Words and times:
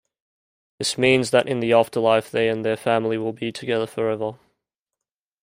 This 0.79 0.97
means 0.97 1.29
that 1.29 1.47
in 1.47 1.59
the 1.59 1.73
afterlife 1.73 2.31
they 2.31 2.49
and 2.49 2.65
their 2.65 2.75
family 2.75 3.19
will 3.19 3.33
be 3.33 3.51
together 3.51 3.85
forever. 3.85 4.39